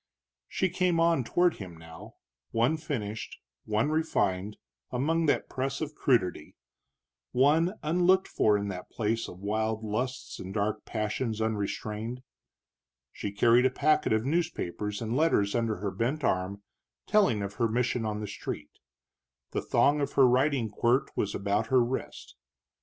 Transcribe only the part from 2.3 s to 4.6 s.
one finished, one refined,